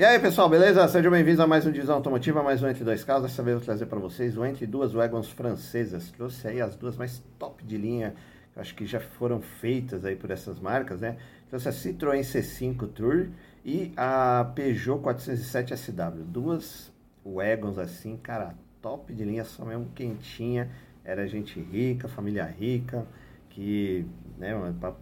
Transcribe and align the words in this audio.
E 0.00 0.02
aí 0.02 0.18
pessoal, 0.18 0.48
beleza? 0.48 0.88
Sejam 0.88 1.12
bem-vindos 1.12 1.40
a 1.40 1.46
mais 1.46 1.66
um 1.66 1.70
Disão 1.70 1.96
Automotiva, 1.96 2.42
mais 2.42 2.62
um 2.62 2.68
Entre 2.70 2.82
Dois 2.82 3.04
Carros. 3.04 3.24
Dessa 3.24 3.42
vez 3.42 3.52
eu 3.52 3.58
vou 3.58 3.66
trazer 3.66 3.84
para 3.84 3.98
vocês 3.98 4.34
o 4.34 4.46
Entre 4.46 4.66
Duas 4.66 4.94
Wagons 4.94 5.28
francesas. 5.28 6.10
Trouxe 6.10 6.48
aí 6.48 6.58
as 6.58 6.74
duas 6.74 6.96
mais 6.96 7.22
top 7.38 7.62
de 7.62 7.76
linha, 7.76 8.14
acho 8.56 8.74
que 8.74 8.86
já 8.86 8.98
foram 8.98 9.42
feitas 9.42 10.02
aí 10.06 10.16
por 10.16 10.30
essas 10.30 10.58
marcas, 10.58 11.00
né? 11.00 11.18
Trouxe 11.50 11.68
a 11.68 11.70
Citroën 11.70 12.20
C5 12.20 12.88
Tour 12.94 13.26
e 13.62 13.92
a 13.94 14.50
Peugeot 14.54 15.00
407 15.02 15.76
SW. 15.76 16.24
Duas 16.24 16.90
Wagons 17.22 17.76
assim, 17.76 18.16
cara, 18.16 18.54
top 18.80 19.12
de 19.12 19.22
linha, 19.22 19.44
só 19.44 19.66
mesmo 19.66 19.90
quentinha. 19.94 20.70
Era 21.04 21.26
gente 21.26 21.60
rica, 21.60 22.08
família 22.08 22.46
rica, 22.46 23.06
que 23.50 24.06
né, 24.38 24.54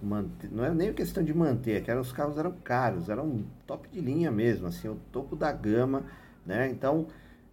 manter, 0.02 0.50
não 0.50 0.64
é 0.64 0.74
nem 0.74 0.92
questão 0.92 1.22
de 1.22 1.32
manter, 1.32 1.76
é 1.76 1.80
que 1.80 1.92
os 1.92 2.12
carros 2.12 2.36
eram 2.36 2.52
caros, 2.52 3.08
eram 3.08 3.44
top 3.66 3.88
de 3.88 4.00
linha 4.00 4.32
mesmo, 4.32 4.66
assim, 4.66 4.88
o 4.88 4.96
topo 5.12 5.36
da 5.36 5.52
gama, 5.52 6.04
né? 6.44 6.68
Então, 6.68 7.06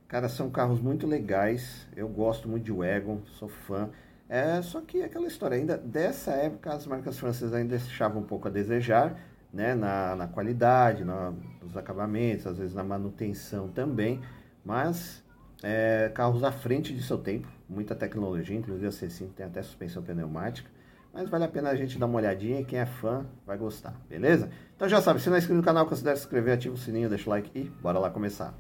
cara, 0.08 0.28
são 0.28 0.50
carros 0.50 0.82
muito 0.82 1.06
legais. 1.06 1.88
Eu 1.96 2.08
gosto 2.08 2.50
muito 2.50 2.64
de 2.64 2.72
Wagon, 2.72 3.22
sou 3.38 3.48
fã. 3.50 3.90
É, 4.28 4.62
só 4.64 4.82
que 4.82 5.04
aquela 5.04 5.28
história 5.28 5.56
ainda 5.56 5.78
dessa 5.78 6.32
época 6.32 6.74
as 6.74 6.88
marcas 6.88 7.20
francesas 7.20 7.54
ainda 7.54 7.78
deixavam 7.78 8.22
um 8.22 8.26
pouco 8.26 8.48
a 8.48 8.52
desejar, 8.52 9.20
né, 9.54 9.76
na, 9.76 10.16
na 10.16 10.28
qualidade, 10.28 11.04
na, 11.06 11.32
nos 11.62 11.78
acabamentos, 11.78 12.48
às 12.48 12.58
vezes 12.58 12.74
na 12.74 12.84
manutenção 12.84 13.68
também, 13.68 14.22
mas 14.66 15.24
é, 15.62 16.10
carros 16.14 16.44
à 16.44 16.52
frente 16.52 16.94
de 16.94 17.04
seu 17.04 17.18
tempo, 17.20 17.48
muita 17.70 17.94
tecnologia, 17.94 18.58
inclusive 18.58 18.88
a 18.88 18.90
C5 18.90 19.30
tem 19.36 19.46
até 19.46 19.62
suspensão 19.62 20.02
pneumática. 20.02 20.75
Mas 21.16 21.30
vale 21.30 21.46
a 21.46 21.48
pena 21.48 21.70
a 21.70 21.76
gente 21.76 21.98
dar 21.98 22.08
uma 22.08 22.18
olhadinha 22.18 22.66
quem 22.66 22.78
é 22.78 22.86
fã 22.86 23.26
vai 23.48 23.58
gostar, 23.58 23.94
beleza? 24.10 24.50
Então 24.76 24.90
já 24.90 25.02
sabe, 25.02 25.22
se 25.22 25.30
não 25.30 25.38
é 25.38 25.40
inscrito 25.40 25.56
no 25.56 25.64
canal, 25.64 25.86
considere 25.86 26.18
se 26.18 26.24
inscrever, 26.24 26.56
ativa 26.56 26.76
o 26.76 26.78
sininho, 26.78 27.08
deixa 27.08 27.30
o 27.30 27.30
like 27.30 27.50
e 27.58 27.70
bora 27.82 27.98
lá 27.98 28.10
começar. 28.10 28.54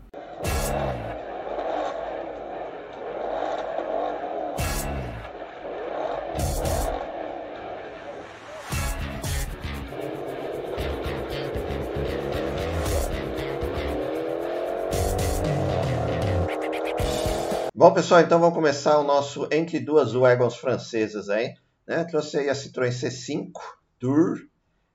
Bom, 17.75 17.93
pessoal, 17.93 18.21
então 18.21 18.39
vamos 18.39 18.55
começar 18.55 18.97
o 18.97 19.03
nosso 19.03 19.45
Entre 19.51 19.77
Duas 19.77 20.13
Wagons 20.13 20.55
Francesas 20.55 21.29
aí. 21.29 21.53
Né? 21.87 22.03
Trouxe 22.05 22.37
aí 22.37 22.49
a 22.49 22.53
Citroën 22.53 22.89
C5 22.89 23.51
Tour 23.99 24.39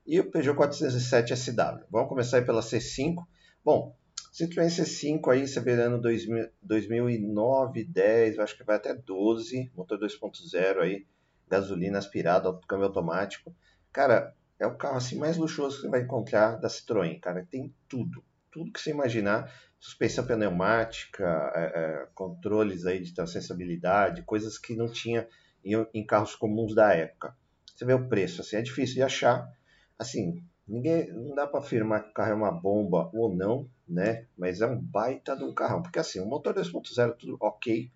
e 0.05 0.19
o 0.19 0.29
Peugeot 0.29 0.55
407 0.55 1.35
SW. 1.35 1.85
Vamos 1.89 2.09
começar 2.09 2.37
aí 2.37 2.45
pela 2.45 2.61
C5. 2.61 3.15
Bom, 3.63 3.95
Citroën 4.33 4.67
C5 4.67 5.31
aí, 5.31 5.47
você 5.47 5.59
vê 5.59 5.73
ano 5.73 5.99
2000, 6.01 6.49
2009, 6.61 7.83
10, 7.83 8.39
acho 8.39 8.57
que 8.57 8.63
vai 8.63 8.77
até 8.77 8.93
12, 8.93 9.71
motor 9.75 9.99
2.0 9.99 10.79
aí, 10.79 11.05
gasolina 11.49 11.97
aspirada, 11.97 12.57
câmbio 12.67 12.87
automático. 12.87 13.55
Cara, 13.91 14.33
é 14.59 14.65
o 14.65 14.77
carro 14.77 14.97
assim 14.97 15.17
mais 15.17 15.37
luxuoso 15.37 15.77
que 15.77 15.81
você 15.83 15.89
vai 15.89 16.01
encontrar 16.01 16.55
da 16.57 16.69
Citroën, 16.69 17.19
cara. 17.19 17.45
Tem 17.49 17.73
tudo, 17.89 18.23
tudo 18.51 18.71
que 18.71 18.79
você 18.79 18.91
imaginar. 18.91 19.51
Suspensão 19.79 20.25
pneumática, 20.25 21.51
é, 21.55 21.61
é, 21.63 22.07
controles 22.13 22.85
aí 22.85 23.01
de 23.01 23.19
acessibilidade, 23.19 24.21
coisas 24.21 24.59
que 24.59 24.75
não 24.75 24.87
tinha 24.87 25.27
em, 25.63 25.85
em 25.93 26.05
carros 26.05 26.35
comuns 26.35 26.73
da 26.75 26.93
época. 26.93 27.35
Você 27.75 27.85
vê 27.85 27.93
o 27.93 28.07
preço, 28.07 28.41
assim, 28.41 28.57
é 28.57 28.61
difícil 28.61 28.95
de 28.95 29.03
achar. 29.03 29.51
Assim, 29.97 30.43
ninguém 30.67 31.11
não 31.11 31.35
dá 31.35 31.47
para 31.47 31.59
afirmar 31.59 32.03
que 32.03 32.09
o 32.09 32.13
carro 32.13 32.31
é 32.31 32.35
uma 32.35 32.51
bomba 32.51 33.09
ou 33.13 33.33
não, 33.35 33.69
né? 33.87 34.27
Mas 34.37 34.61
é 34.61 34.67
um 34.67 34.79
baita 34.79 35.35
de 35.35 35.43
um 35.43 35.53
carrão, 35.53 35.81
porque 35.81 35.99
assim, 35.99 36.19
o 36.19 36.25
motor 36.25 36.53
2.0 36.53 37.15
tudo 37.17 37.37
ok. 37.39 37.91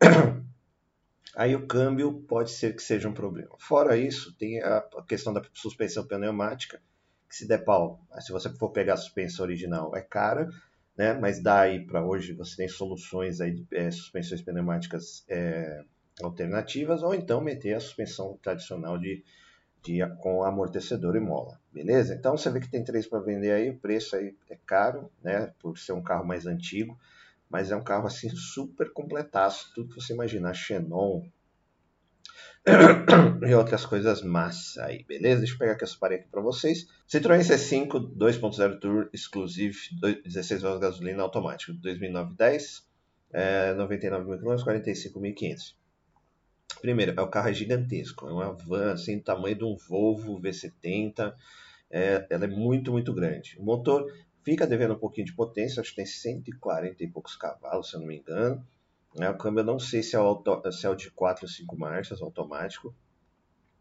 Aí 1.36 1.56
o 1.56 1.66
câmbio 1.66 2.22
pode 2.28 2.52
ser 2.52 2.76
que 2.76 2.82
seja 2.82 3.08
um 3.08 3.12
problema. 3.12 3.56
Fora 3.58 3.96
isso, 3.96 4.36
tem 4.38 4.62
a 4.62 4.80
questão 5.08 5.32
da 5.32 5.42
suspensão 5.52 6.06
pneumática, 6.06 6.80
que 7.28 7.34
se 7.34 7.48
der 7.48 7.64
pau, 7.64 8.00
se 8.20 8.30
você 8.30 8.48
for 8.50 8.70
pegar 8.70 8.94
a 8.94 8.96
suspensão 8.96 9.44
original, 9.44 9.96
é 9.96 10.00
cara, 10.00 10.48
né? 10.96 11.12
Mas 11.14 11.42
daí 11.42 11.84
para 11.84 12.04
hoje 12.04 12.32
você 12.32 12.56
tem 12.56 12.68
soluções 12.68 13.40
aí 13.40 13.52
de 13.52 13.66
é, 13.72 13.90
suspensões 13.90 14.42
pneumáticas 14.42 15.24
é, 15.28 15.82
alternativas, 16.22 17.02
ou 17.02 17.14
então 17.14 17.40
meter 17.40 17.74
a 17.74 17.80
suspensão 17.80 18.38
tradicional 18.42 18.98
de, 18.98 19.24
de 19.82 19.98
com 20.20 20.44
amortecedor 20.44 21.16
e 21.16 21.20
mola, 21.20 21.60
beleza? 21.72 22.14
Então 22.14 22.36
você 22.36 22.50
vê 22.50 22.60
que 22.60 22.70
tem 22.70 22.84
três 22.84 23.06
para 23.06 23.20
vender 23.20 23.52
aí, 23.52 23.70
o 23.70 23.78
preço 23.78 24.16
aí 24.16 24.36
é 24.48 24.56
caro, 24.66 25.10
né, 25.22 25.52
por 25.58 25.78
ser 25.78 25.92
um 25.92 26.02
carro 26.02 26.24
mais 26.24 26.46
antigo, 26.46 26.98
mas 27.50 27.70
é 27.70 27.76
um 27.76 27.84
carro 27.84 28.06
assim 28.06 28.30
super 28.30 28.92
completaço, 28.92 29.72
tudo 29.74 29.88
que 29.88 30.00
você 30.00 30.12
imaginar, 30.12 30.54
Xenon 30.54 31.22
e 33.46 33.54
outras 33.54 33.84
coisas 33.84 34.22
massa 34.22 34.86
aí, 34.86 35.04
beleza? 35.04 35.40
Deixa 35.40 35.54
eu 35.54 35.58
pegar 35.58 35.72
aqui 35.72 35.84
essa 35.84 35.98
parede 35.98 36.22
aqui 36.22 36.30
para 36.30 36.40
vocês. 36.40 36.86
Citroën 37.06 37.40
C5 37.40 38.16
2.0 38.16 38.80
Tour 38.80 39.10
Exclusive 39.12 39.76
16 40.24 40.62
válvulas 40.62 40.80
gasolina 40.80 41.22
automático, 41.22 41.72
2009-10, 41.74 42.82
é, 43.32 43.74
99 43.74 44.30
mil 44.30 44.38
km, 44.38 44.64
45.500. 44.64 45.74
Primeiro, 46.80 47.20
o 47.22 47.28
carro 47.28 47.48
é 47.48 47.54
gigantesco, 47.54 48.28
é 48.28 48.32
uma 48.32 48.52
van 48.52 48.92
assim, 48.92 49.18
tamanho 49.18 49.56
de 49.56 49.64
um 49.64 49.76
Volvo 49.76 50.40
V70, 50.40 51.34
é, 51.90 52.26
ela 52.28 52.44
é 52.44 52.48
muito, 52.48 52.92
muito 52.92 53.12
grande. 53.12 53.56
O 53.58 53.64
motor 53.64 54.12
fica 54.44 54.66
devendo 54.66 54.94
um 54.94 54.98
pouquinho 54.98 55.26
de 55.26 55.32
potência, 55.32 55.80
acho 55.80 55.90
que 55.90 55.96
tem 55.96 56.06
140 56.06 57.02
e 57.02 57.08
poucos 57.08 57.36
cavalos, 57.36 57.88
se 57.88 57.96
eu 57.96 58.00
não 58.00 58.06
me 58.06 58.18
engano. 58.18 58.66
É, 59.18 59.30
o 59.30 59.38
câmbio 59.38 59.60
eu 59.60 59.64
não 59.64 59.78
sei 59.78 60.02
se 60.02 60.16
é, 60.16 60.18
auto, 60.18 60.72
se 60.72 60.86
é 60.86 60.90
o 60.90 60.94
de 60.94 61.10
4 61.10 61.44
ou 61.44 61.48
5 61.48 61.78
marchas, 61.78 62.20
automático. 62.20 62.94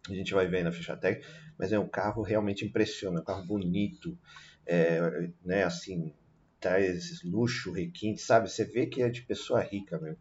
A 0.10 0.14
gente 0.14 0.34
vai 0.34 0.48
ver 0.48 0.64
na 0.64 0.72
ficha 0.72 0.96
técnica, 0.96 1.28
mas 1.58 1.72
é 1.72 1.80
um 1.80 1.88
carro 1.88 2.22
realmente 2.22 2.66
impressiona, 2.66 3.22
um 3.22 3.24
carro 3.24 3.46
bonito, 3.46 4.18
é, 4.66 5.30
né, 5.44 5.64
assim, 5.64 6.14
traz 6.60 7.22
luxo, 7.24 7.72
requinte, 7.72 8.22
sabe? 8.22 8.50
Você 8.50 8.64
vê 8.64 8.86
que 8.86 9.02
é 9.02 9.10
de 9.10 9.22
pessoa 9.22 9.62
rica 9.62 10.00
mesmo. 10.00 10.18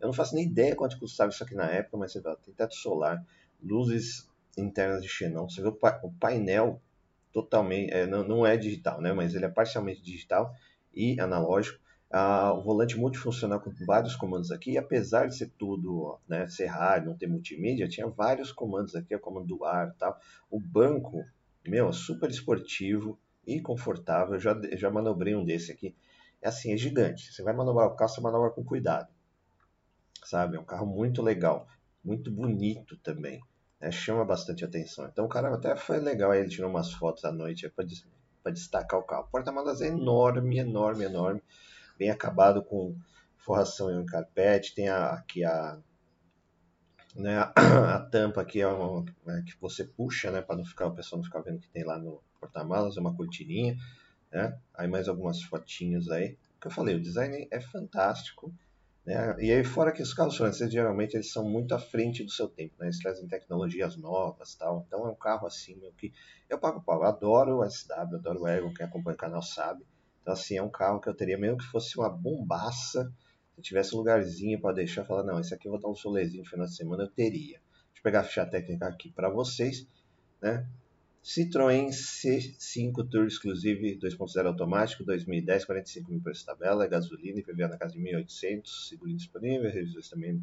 Eu 0.00 0.06
não 0.06 0.14
faço 0.14 0.34
nem 0.34 0.44
ideia 0.44 0.74
quanto 0.74 0.98
custava 0.98 1.30
isso 1.30 1.44
aqui 1.44 1.54
na 1.54 1.70
época, 1.70 1.98
mas 1.98 2.12
você 2.12 2.20
vê, 2.20 2.34
tem 2.36 2.54
teto 2.54 2.74
solar, 2.74 3.22
luzes 3.62 4.26
internas 4.56 5.02
de 5.02 5.08
xenon, 5.08 5.48
você 5.48 5.60
vê 5.60 5.68
o, 5.68 5.72
pa 5.72 6.00
o 6.02 6.10
painel 6.12 6.80
totalmente, 7.32 7.92
é, 7.92 8.06
não, 8.06 8.26
não, 8.26 8.46
é 8.46 8.56
digital, 8.56 9.00
né? 9.00 9.12
Mas 9.12 9.34
ele 9.34 9.44
é 9.44 9.48
parcialmente 9.48 10.02
digital 10.02 10.54
e 10.94 11.20
analógico. 11.20 11.78
Ah, 12.10 12.52
o 12.54 12.62
volante 12.62 12.98
multifuncional 12.98 13.60
com 13.60 13.70
vários 13.86 14.16
comandos 14.16 14.50
aqui, 14.50 14.76
apesar 14.76 15.26
de 15.28 15.36
ser 15.36 15.52
tudo, 15.56 16.18
né, 16.26 16.48
ser 16.48 16.72
não 17.04 17.16
ter 17.16 17.28
multimídia, 17.28 17.88
tinha 17.88 18.08
vários 18.08 18.50
comandos 18.50 18.96
aqui, 18.96 19.14
o 19.14 19.20
comando 19.20 19.46
do 19.46 19.64
ar 19.64 19.94
tal. 19.96 20.18
O 20.50 20.58
banco, 20.58 21.24
meu, 21.64 21.92
super 21.92 22.28
esportivo 22.28 23.16
e 23.46 23.60
confortável, 23.60 24.34
eu 24.34 24.40
já, 24.40 24.60
já 24.72 24.90
manobrei 24.90 25.36
um 25.36 25.44
desse 25.44 25.70
aqui. 25.70 25.94
É 26.42 26.48
assim, 26.48 26.72
é 26.72 26.76
gigante. 26.76 27.32
Você 27.32 27.42
vai 27.44 27.54
manobrar 27.54 27.86
o 27.86 27.94
carro, 27.94 28.10
você 28.10 28.20
manobra 28.20 28.50
com 28.50 28.64
cuidado 28.64 29.08
sabe? 30.28 30.56
É 30.56 30.60
um 30.60 30.64
carro 30.64 30.86
muito 30.86 31.22
legal, 31.22 31.66
muito 32.04 32.30
bonito 32.30 32.96
também, 32.98 33.40
né? 33.80 33.90
chama 33.90 34.24
bastante 34.24 34.64
atenção. 34.64 35.06
Então 35.06 35.24
o 35.24 35.28
cara 35.28 35.54
até 35.54 35.76
foi 35.76 35.98
legal, 35.98 36.34
ele 36.34 36.48
tirou 36.48 36.70
umas 36.70 36.92
fotos 36.92 37.24
à 37.24 37.32
noite 37.32 37.68
para 37.68 38.52
destacar 38.52 38.98
o 38.98 39.04
carro. 39.04 39.24
O 39.24 39.30
porta-malas 39.30 39.80
é 39.80 39.88
enorme, 39.88 40.58
enorme, 40.58 41.04
enorme, 41.04 41.42
bem 41.98 42.10
acabado 42.10 42.62
com 42.62 42.96
forração 43.36 43.90
em 44.00 44.06
carpete, 44.06 44.74
tem 44.74 44.88
a, 44.88 45.10
aqui 45.10 45.44
a 45.44 45.78
né, 47.16 47.38
a, 47.38 47.94
a 47.96 48.00
tampa 48.00 48.40
aqui 48.40 48.60
é 48.60 48.66
uma, 48.66 49.04
é, 49.26 49.42
que 49.42 49.54
você 49.60 49.84
puxa, 49.84 50.30
né, 50.30 50.40
para 50.42 50.56
não 50.56 50.64
ficar 50.64 50.86
o 50.86 50.94
pessoal 50.94 51.18
não 51.18 51.24
ficar 51.24 51.40
vendo 51.40 51.60
que 51.60 51.68
tem 51.68 51.84
lá 51.84 51.98
no 51.98 52.22
porta-malas, 52.38 52.96
é 52.96 53.00
uma 53.00 53.14
cortininha, 53.14 53.76
né? 54.32 54.58
Aí 54.74 54.88
mais 54.88 55.08
algumas 55.08 55.42
fotinhos 55.42 56.10
aí. 56.10 56.38
O 56.56 56.60
que 56.60 56.66
eu 56.68 56.70
falei, 56.70 56.94
o 56.94 57.00
design 57.00 57.46
é 57.50 57.60
fantástico. 57.60 58.52
Né? 59.10 59.34
E 59.40 59.52
aí, 59.52 59.64
fora 59.64 59.90
que 59.90 60.00
os 60.00 60.14
carros 60.14 60.36
franceses, 60.36 60.72
geralmente, 60.72 61.14
eles 61.14 61.32
são 61.32 61.44
muito 61.44 61.74
à 61.74 61.80
frente 61.80 62.22
do 62.22 62.30
seu 62.30 62.46
tempo, 62.48 62.76
né? 62.78 62.86
Eles 62.86 63.00
trazem 63.00 63.26
tecnologias 63.26 63.96
novas 63.96 64.54
tal. 64.54 64.84
Então, 64.86 65.04
é 65.04 65.10
um 65.10 65.16
carro 65.16 65.48
assim, 65.48 65.74
meu, 65.74 65.92
que 65.94 66.12
eu 66.48 66.60
pago 66.60 66.80
pau. 66.80 67.00
Eu 67.00 67.08
adoro 67.08 67.58
o 67.58 67.64
SW, 67.64 68.14
adoro 68.14 68.42
o 68.42 68.46
Ego, 68.46 68.72
quem 68.72 68.86
acompanha 68.86 69.16
o 69.16 69.18
canal 69.18 69.42
sabe. 69.42 69.84
Então, 70.22 70.32
assim, 70.32 70.58
é 70.58 70.62
um 70.62 70.70
carro 70.70 71.00
que 71.00 71.08
eu 71.08 71.14
teria, 71.14 71.36
mesmo 71.36 71.58
que 71.58 71.64
fosse 71.64 71.98
uma 71.98 72.08
bombaça, 72.08 73.12
se 73.56 73.60
tivesse 73.60 73.96
um 73.96 73.98
lugarzinho 73.98 74.60
para 74.60 74.76
deixar, 74.76 75.04
falar, 75.04 75.24
não, 75.24 75.40
esse 75.40 75.52
aqui 75.52 75.66
eu 75.66 75.72
vou 75.72 75.80
dar 75.80 75.88
um 75.88 75.94
solezinho 75.96 76.44
no 76.44 76.48
final 76.48 76.66
de 76.66 76.76
semana, 76.76 77.02
eu 77.02 77.10
teria. 77.10 77.58
Deixa 77.58 77.98
eu 77.98 78.02
pegar 78.04 78.20
a 78.20 78.24
ficha 78.24 78.46
técnica 78.46 78.86
aqui 78.86 79.10
para 79.10 79.28
vocês, 79.28 79.88
né? 80.40 80.68
Citroën 81.22 81.90
C5 81.90 83.08
Tour 83.10 83.26
Exclusive 83.26 83.98
2.0 83.98 84.46
automático, 84.46 85.04
2010, 85.04 85.66
45 85.66 86.10
mil 86.10 86.20
preço 86.22 86.46
tabela, 86.46 86.86
gasolina, 86.86 87.40
IPVA 87.40 87.68
na 87.68 87.76
casa 87.76 87.92
de 87.92 88.00
1.800, 88.00 88.88
seguro 88.88 89.14
disponível, 89.14 89.70
revisões 89.70 90.08
também 90.08 90.42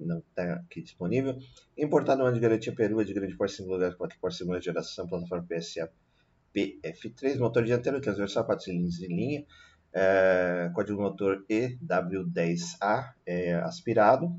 não 0.00 0.18
está 0.18 0.54
aqui 0.54 0.82
disponível. 0.82 1.38
Importado 1.78 2.20
no 2.20 2.26
ano 2.26 2.34
de 2.34 2.40
garantia 2.40 2.74
Peru, 2.74 3.04
de 3.04 3.14
grande 3.14 3.36
porte, 3.36 3.54
single 3.54 3.74
lugar, 3.74 3.94
4 3.94 4.18
porte, 4.20 4.36
segunda 4.36 4.60
geração, 4.60 5.06
plataforma 5.06 5.46
PSA 5.48 5.90
PF3, 6.54 7.38
motor 7.38 7.64
dianteiro 7.64 8.00
transversal 8.00 8.44
4 8.44 8.64
cilindros 8.64 9.00
em 9.00 9.08
linha, 9.08 9.46
é, 9.92 10.70
código 10.74 11.00
motor 11.00 11.44
EW10A 11.48 13.12
é, 13.24 13.54
aspirado, 13.54 14.36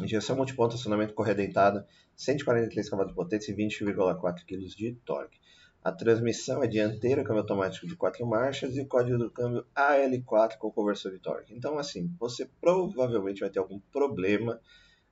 injeção 0.00 0.36
multiponto, 0.36 0.74
acionamento 0.74 1.14
correia 1.14 1.36
dentada, 1.36 1.86
143 2.16 2.88
cavalos 2.88 3.12
de 3.12 3.16
potência 3.16 3.52
e 3.52 3.56
20,4 3.56 4.44
kg 4.44 4.58
de 4.66 4.94
torque. 5.04 5.38
A 5.82 5.92
transmissão 5.92 6.64
é 6.64 6.66
dianteira, 6.66 7.22
câmbio 7.22 7.42
automático 7.42 7.86
de 7.86 7.94
4 7.94 8.26
marchas 8.26 8.74
e 8.74 8.80
o 8.80 8.86
código 8.86 9.18
do 9.18 9.30
câmbio 9.30 9.66
AL4 9.76 10.56
com 10.56 10.70
conversor 10.70 11.12
de 11.12 11.18
torque. 11.18 11.54
Então, 11.54 11.78
assim, 11.78 12.10
você 12.18 12.48
provavelmente 12.58 13.40
vai 13.40 13.50
ter 13.50 13.58
algum 13.58 13.78
problema 13.92 14.58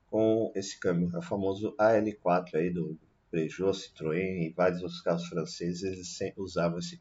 com 0.06 0.50
esse 0.54 0.78
câmbio, 0.80 1.10
é 1.14 1.18
o 1.18 1.22
famoso 1.22 1.74
AL4 1.76 2.54
aí 2.54 2.70
do 2.70 2.98
Peugeot, 3.30 3.72
Citroën 3.72 4.46
e 4.46 4.54
vários 4.54 4.82
outros 4.82 5.00
carros 5.00 5.26
franceses, 5.26 5.82
eles 5.82 6.34
usavam 6.36 6.78
esse, 6.78 7.00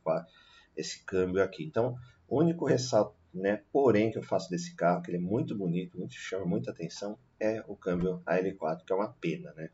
esse 0.76 1.04
câmbio 1.06 1.44
aqui. 1.44 1.64
Então, 1.64 1.96
o 2.28 2.40
único 2.40 2.66
ressalto, 2.66 3.16
né, 3.34 3.62
porém, 3.72 4.12
que 4.12 4.18
eu 4.18 4.24
faço 4.24 4.50
desse 4.50 4.76
carro, 4.76 5.02
que 5.02 5.10
ele 5.10 5.18
é 5.18 5.22
muito 5.22 5.56
bonito, 5.56 5.98
muito, 5.98 6.14
chama 6.14 6.46
muita 6.46 6.72
atenção, 6.72 7.18
é 7.40 7.64
o 7.68 7.76
câmbio 7.76 8.22
AL4, 8.26 8.84
que 8.86 8.92
é 8.92 8.96
uma 8.96 9.14
pena, 9.14 9.54
né? 9.54 9.70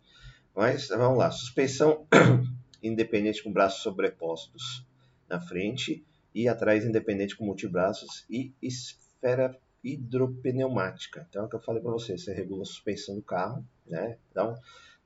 Mas, 0.56 0.88
vamos 0.88 1.18
lá, 1.18 1.30
suspensão 1.31 2.07
independente 2.81 3.44
com 3.44 3.51
braços 3.51 3.81
sobrepostos 3.83 4.86
na 5.30 5.39
frente 5.39 6.06
e 6.33 6.48
atrás 6.48 6.86
independente 6.86 7.36
com 7.36 7.45
multibraços 7.45 8.25
e 8.30 8.54
esfera 8.62 9.57
hidropneumática. 9.83 11.25
Então 11.30 11.44
é 11.44 11.45
o 11.45 11.50
que 11.50 11.56
eu 11.56 11.62
falei 11.62 11.81
para 11.81 11.92
você, 11.92 12.18
você 12.18 12.33
regula 12.33 12.63
a 12.63 12.65
suspensão 12.65 13.15
do 13.15 13.21
carro, 13.21 13.65
né? 13.86 14.18
Então 14.31 14.56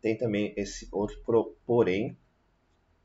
tem 0.02 0.18
também 0.18 0.54
esse 0.58 0.88
outro 0.92 1.22
porém, 1.66 2.18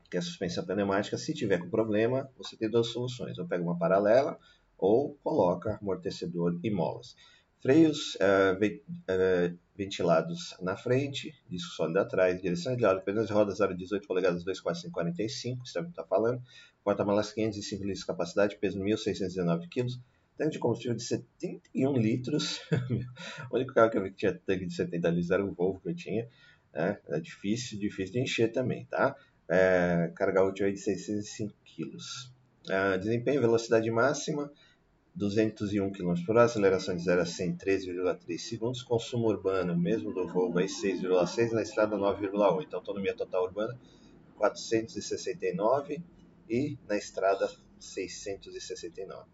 que 0.09 0.17
é 0.17 0.19
a 0.19 0.23
suspensão 0.23 0.65
pneumática. 0.65 1.17
Se 1.17 1.33
tiver 1.33 1.59
com 1.59 1.69
problema, 1.69 2.29
você 2.37 2.55
tem 2.57 2.69
duas 2.69 2.87
soluções: 2.87 3.37
ou 3.37 3.47
pega 3.47 3.63
uma 3.63 3.77
paralela 3.77 4.39
ou 4.77 5.15
coloca 5.23 5.77
amortecedor 5.81 6.59
e 6.63 6.69
molas. 6.69 7.15
Freios 7.59 8.15
uh, 8.15 8.53
uh, 8.55 9.57
ventilados 9.75 10.55
na 10.61 10.77
frente, 10.77 11.33
disco 11.49 11.71
sólido 11.71 11.99
atrás, 11.99 12.39
direção 12.41 12.73
hidráulica, 12.73 13.05
pneus 13.05 13.27
de 13.27 13.33
rodas 13.33 13.61
aro 13.61 13.75
18 13.75 14.07
polegadas 14.07 14.43
24545, 14.43 15.63
que 15.63 15.69
está 15.69 16.03
falando, 16.03 16.41
porta-malas 16.83 17.33
505 17.33 17.83
litros 17.83 17.99
de 17.99 18.05
capacidade, 18.05 18.57
peso 18.57 18.79
1.619 18.79 19.67
kg, 19.69 19.87
tanque 20.37 20.51
de 20.51 20.59
combustível 20.59 20.95
de 20.95 21.03
71 21.03 21.97
litros. 21.97 22.61
o 23.51 23.55
único 23.55 23.73
carro 23.73 23.89
que 23.89 23.97
eu 23.97 24.13
tinha 24.13 24.33
tanque 24.33 24.65
de 24.65 24.73
70 24.73 25.09
litros 25.09 25.31
era 25.31 25.43
o 25.43 25.51
Volvo 25.51 25.79
que 25.79 25.89
eu 25.89 25.95
tinha. 25.95 26.27
É 26.73 27.19
difícil, 27.19 27.79
difícil 27.79 28.13
de 28.13 28.21
encher 28.21 28.51
também, 28.51 28.85
tá? 28.85 29.15
É, 29.49 30.11
carga 30.15 30.43
útil 30.43 30.67
aí 30.67 30.73
de 30.73 30.79
605 30.79 31.53
kg. 31.65 31.97
É, 32.69 32.97
desempenho, 32.99 33.41
velocidade 33.41 33.89
máxima, 33.89 34.51
201 35.17 35.91
km 35.91 36.13
por 36.25 36.35
hora, 36.35 36.45
aceleração 36.45 36.95
de 36.95 37.03
0 37.03 37.21
a 37.21 37.25
100 37.25 37.57
3,3 37.57 38.37
segundos, 38.37 38.83
consumo 38.83 39.27
urbano, 39.27 39.75
mesmo 39.75 40.13
do 40.13 40.27
Volvo, 40.27 40.59
6,6, 40.59 41.51
na 41.53 41.63
estrada 41.63 41.97
9,8, 41.97 42.63
então, 42.63 42.79
autonomia 42.79 43.15
total 43.15 43.45
urbana 43.45 43.77
469 44.35 46.03
e 46.47 46.77
na 46.87 46.95
estrada 46.95 47.49
669 47.79 49.25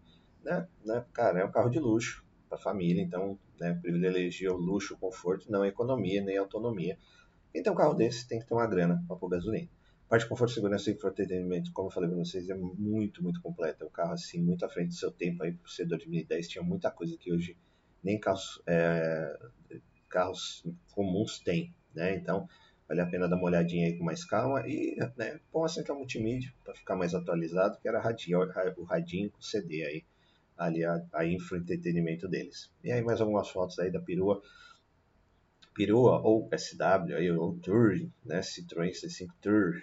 né, 0.42 0.68
né, 0.84 1.04
cara, 1.12 1.40
é 1.40 1.44
um 1.44 1.50
carro 1.50 1.70
de 1.70 1.78
luxo 1.78 2.24
para 2.48 2.58
família, 2.58 3.02
então 3.02 3.38
né, 3.58 3.78
privilegia 3.80 4.52
o 4.52 4.56
luxo, 4.56 4.94
o 4.94 4.98
conforto, 4.98 5.50
não 5.50 5.62
a 5.62 5.68
economia 5.68 6.22
nem 6.22 6.36
a 6.36 6.40
autonomia. 6.40 6.98
Então 7.54 7.72
um 7.72 7.76
carro 7.76 7.94
desse 7.94 8.28
tem 8.28 8.38
que 8.38 8.46
ter 8.46 8.54
uma 8.54 8.66
grana 8.66 9.02
para 9.08 9.16
pôr 9.16 9.28
gasolina. 9.28 9.68
Parte 10.14 10.26
de 10.26 10.28
conforto, 10.28 10.54
segurança 10.54 10.90
e 10.90 10.92
entretenimento, 10.92 11.72
como 11.72 11.88
eu 11.88 11.92
falei 11.92 12.08
para 12.08 12.18
vocês, 12.18 12.48
é 12.48 12.54
muito, 12.54 13.20
muito 13.20 13.42
completo. 13.42 13.82
É 13.82 13.86
um 13.88 13.90
carro 13.90 14.12
assim, 14.12 14.40
muito 14.40 14.64
à 14.64 14.68
frente 14.68 14.90
do 14.90 14.94
seu 14.94 15.10
tempo 15.10 15.42
aí, 15.42 15.50
por 15.50 15.68
ser 15.68 15.86
2010, 15.86 16.46
tinha 16.46 16.62
muita 16.62 16.88
coisa 16.88 17.18
que 17.18 17.32
hoje 17.32 17.56
nem 18.00 18.16
carros, 18.20 18.62
é, 18.64 19.36
carros 20.08 20.64
comuns 20.92 21.40
têm, 21.40 21.74
né? 21.92 22.14
Então, 22.14 22.48
vale 22.86 23.00
a 23.00 23.06
pena 23.06 23.26
dar 23.28 23.34
uma 23.34 23.46
olhadinha 23.46 23.88
aí 23.88 23.98
com 23.98 24.04
mais 24.04 24.24
calma 24.24 24.62
e 24.68 24.96
né, 25.16 25.40
põe 25.50 25.64
a 25.64 25.68
central 25.68 25.98
multimídia 25.98 26.54
para 26.62 26.76
ficar 26.76 26.94
mais 26.94 27.12
atualizado, 27.12 27.80
que 27.80 27.88
era 27.88 28.00
radinho, 28.00 28.38
o 28.76 28.84
radinho 28.84 29.32
com 29.32 29.42
CD 29.42 29.84
aí 29.84 30.04
ali 30.56 30.84
a, 30.84 31.04
a 31.12 31.26
infoentretenimento 31.26 32.28
deles. 32.28 32.70
E 32.84 32.92
aí 32.92 33.02
mais 33.02 33.20
algumas 33.20 33.48
fotos 33.48 33.80
aí 33.80 33.90
da 33.90 33.98
perua, 33.98 34.40
perua 35.74 36.20
ou 36.20 36.48
SW, 36.56 37.16
aí, 37.16 37.32
ou 37.32 37.58
Tour, 37.58 37.94
né, 38.24 38.38
Citroën 38.42 38.92
C5 38.92 39.26
Tour, 39.42 39.82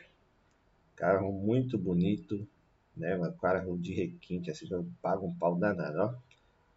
carro 1.01 1.31
muito 1.31 1.79
bonito, 1.79 2.47
né, 2.95 3.17
um 3.17 3.31
carro 3.33 3.75
de 3.79 3.91
requinte, 3.91 4.51
assim, 4.51 4.67
paga 5.01 5.25
um 5.25 5.33
pau 5.33 5.57
danado, 5.57 5.97
ó. 5.97 6.13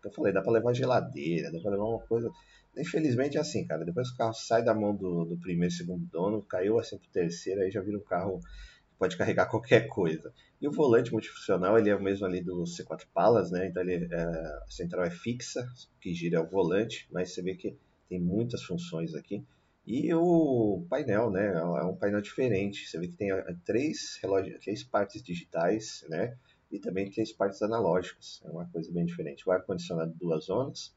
Eu 0.02 0.12
falei, 0.12 0.32
dá 0.32 0.40
para 0.40 0.52
levar 0.52 0.74
geladeira, 0.74 1.52
dá 1.52 1.60
para 1.60 1.72
levar 1.72 1.84
uma 1.84 2.00
coisa. 2.00 2.30
Infelizmente 2.76 3.36
é 3.36 3.40
assim, 3.40 3.66
cara. 3.66 3.84
Depois 3.84 4.08
que 4.08 4.14
o 4.14 4.18
carro 4.18 4.34
sai 4.34 4.62
da 4.62 4.74
mão 4.74 4.94
do, 4.94 5.24
do 5.24 5.36
primeiro 5.36 5.72
e 5.72 5.76
segundo 5.76 6.04
dono, 6.06 6.42
caiu 6.42 6.78
assim 6.78 6.98
pro 6.98 7.08
terceiro, 7.08 7.60
aí 7.60 7.70
já 7.70 7.80
vira 7.80 7.98
um 7.98 8.02
carro 8.02 8.40
pode 8.98 9.16
carregar 9.16 9.46
qualquer 9.50 9.86
coisa. 9.88 10.32
E 10.60 10.68
o 10.68 10.72
volante 10.72 11.12
multifuncional, 11.12 11.78
ele 11.78 11.90
é 11.90 11.96
o 11.96 12.02
mesmo 12.02 12.26
ali 12.26 12.42
do 12.42 12.64
C4 12.64 13.06
Palas, 13.12 13.50
né? 13.50 13.66
Então 13.66 13.82
ele, 13.82 14.08
é, 14.10 14.20
a 14.20 14.64
central 14.68 15.04
é 15.04 15.10
fixa, 15.10 15.66
que 16.00 16.14
gira 16.14 16.42
o 16.42 16.46
volante, 16.46 17.06
mas 17.12 17.32
você 17.32 17.42
vê 17.42 17.54
que 17.54 17.76
tem 18.08 18.20
muitas 18.20 18.62
funções 18.62 19.14
aqui. 19.14 19.44
E 19.86 20.12
o 20.14 20.86
painel, 20.88 21.30
né? 21.30 21.46
É 21.46 21.84
um 21.84 21.96
painel 21.96 22.20
diferente. 22.20 22.88
Você 22.88 22.98
vê 22.98 23.08
que 23.08 23.16
tem 23.16 23.30
é, 23.30 23.56
três 23.64 24.18
relógios, 24.22 24.58
três 24.60 24.82
partes 24.82 25.22
digitais, 25.22 26.04
né? 26.08 26.36
E 26.70 26.78
também 26.78 27.10
três 27.10 27.32
partes 27.32 27.60
analógicas. 27.62 28.40
É 28.44 28.50
uma 28.50 28.66
coisa 28.66 28.90
bem 28.90 29.04
diferente. 29.04 29.46
O 29.48 29.52
ar-condicionado 29.52 30.14
duas 30.14 30.46
zonas, 30.46 30.94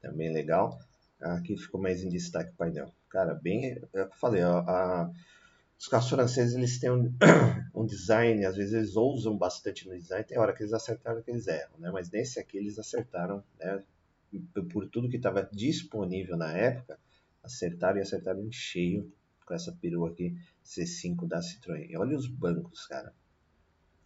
também 0.00 0.32
legal. 0.32 0.78
Aqui 1.20 1.56
ficou 1.56 1.80
mais 1.80 2.02
em 2.02 2.10
destaque 2.10 2.50
o 2.50 2.56
painel. 2.56 2.92
Cara, 3.08 3.34
bem. 3.34 3.80
É 3.94 4.02
eu 4.02 4.10
falei, 4.12 4.42
a 4.42 5.10
os 5.78 5.88
carros 5.88 6.08
franceses 6.08 6.54
eles 6.54 6.78
têm 6.78 6.90
um, 6.90 7.12
um, 7.74 7.84
design, 7.84 8.44
às 8.44 8.56
vezes 8.56 8.72
eles 8.72 8.96
ousam 8.96 9.36
bastante 9.36 9.86
no 9.86 9.96
design, 9.96 10.24
tem 10.24 10.38
hora 10.38 10.54
que 10.54 10.62
eles 10.62 10.72
acertaram 10.72 11.22
que 11.22 11.30
eles 11.30 11.46
erram, 11.46 11.78
né? 11.78 11.90
Mas 11.90 12.10
nesse 12.10 12.40
aqui 12.40 12.56
eles 12.56 12.78
acertaram, 12.78 13.44
né? 13.58 13.82
Por 14.72 14.88
tudo 14.88 15.08
que 15.08 15.16
estava 15.16 15.48
disponível 15.52 16.36
na 16.36 16.56
época, 16.56 16.98
acertaram 17.46 17.98
e 17.98 18.02
acertaram 18.02 18.44
em 18.44 18.52
cheio 18.52 19.10
com 19.46 19.54
essa 19.54 19.72
perua 19.72 20.10
aqui 20.10 20.36
C5 20.64 21.26
da 21.26 21.40
Citroën. 21.40 21.88
E 21.88 21.96
olha 21.96 22.16
os 22.16 22.26
bancos, 22.26 22.86
cara. 22.86 23.14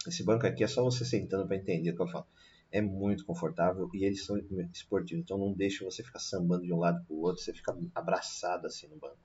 Esse 0.07 0.23
banco 0.23 0.47
aqui 0.47 0.63
é 0.63 0.67
só 0.67 0.83
você 0.83 1.05
sentando 1.05 1.47
para 1.47 1.57
entender 1.57 1.91
o 1.91 1.97
que 1.97 2.03
eu 2.03 2.09
falo. 2.09 2.27
É 2.71 2.81
muito 2.81 3.25
confortável 3.25 3.91
e 3.93 4.05
eles 4.05 4.25
são 4.25 4.39
esportivos, 4.73 5.25
então 5.25 5.37
não 5.37 5.53
deixa 5.53 5.85
você 5.85 6.05
ficar 6.05 6.21
sambando 6.21 6.65
de 6.65 6.73
um 6.73 6.79
lado 6.79 7.05
para 7.05 7.15
o 7.15 7.21
outro, 7.23 7.43
você 7.43 7.53
fica 7.53 7.77
abraçado 7.95 8.67
assim 8.67 8.87
no 8.87 8.97
banco. 8.97 9.19